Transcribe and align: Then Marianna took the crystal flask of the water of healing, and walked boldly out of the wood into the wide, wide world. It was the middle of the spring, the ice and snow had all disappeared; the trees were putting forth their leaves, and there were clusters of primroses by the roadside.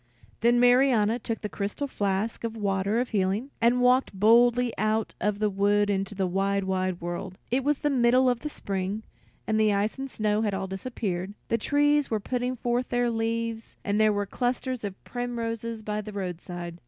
Then 0.39 0.59
Marianna 0.59 1.19
took 1.19 1.41
the 1.41 1.47
crystal 1.47 1.85
flask 1.85 2.43
of 2.43 2.53
the 2.53 2.59
water 2.59 2.99
of 2.99 3.09
healing, 3.09 3.51
and 3.61 3.81
walked 3.81 4.19
boldly 4.19 4.73
out 4.75 5.13
of 5.21 5.37
the 5.37 5.47
wood 5.47 5.91
into 5.91 6.15
the 6.15 6.25
wide, 6.25 6.63
wide 6.63 6.99
world. 7.01 7.37
It 7.51 7.63
was 7.63 7.77
the 7.77 7.89
middle 7.91 8.27
of 8.27 8.39
the 8.39 8.49
spring, 8.49 9.03
the 9.47 9.71
ice 9.71 9.99
and 9.99 10.09
snow 10.09 10.41
had 10.41 10.55
all 10.55 10.65
disappeared; 10.65 11.35
the 11.49 11.57
trees 11.59 12.09
were 12.09 12.19
putting 12.19 12.55
forth 12.55 12.89
their 12.89 13.11
leaves, 13.11 13.75
and 13.83 14.01
there 14.01 14.11
were 14.11 14.25
clusters 14.25 14.83
of 14.83 15.03
primroses 15.03 15.83
by 15.83 16.01
the 16.01 16.11
roadside. 16.13 16.79